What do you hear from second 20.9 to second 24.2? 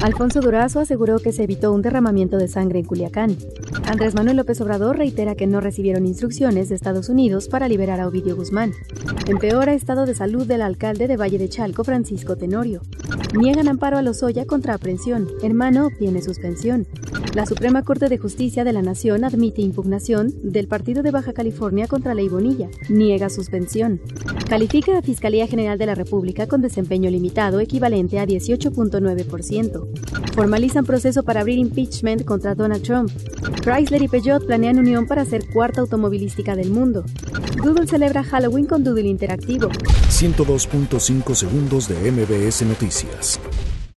de Baja California contra Ley Bonilla. Niega suspensión.